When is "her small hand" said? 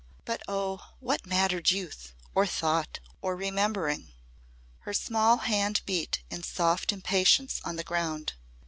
4.79-5.81